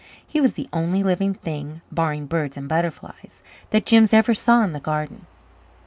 He 0.25 0.41
was 0.41 0.53
the 0.53 0.67
only 0.73 1.03
living 1.03 1.35
thing, 1.35 1.81
barring 1.91 2.25
birds 2.25 2.57
and 2.57 2.67
butterflies, 2.67 3.43
that 3.69 3.85
Jims 3.85 4.15
ever 4.15 4.33
saw 4.33 4.63
in 4.63 4.71
the 4.71 4.79
garden. 4.79 5.27